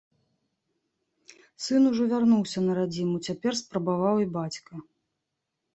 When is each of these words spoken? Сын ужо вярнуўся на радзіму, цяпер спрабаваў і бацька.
Сын 1.67 1.83
ужо 1.91 2.03
вярнуўся 2.15 2.59
на 2.69 2.81
радзіму, 2.81 3.15
цяпер 3.27 3.51
спрабаваў 3.65 4.15
і 4.27 4.31
бацька. 4.41 4.73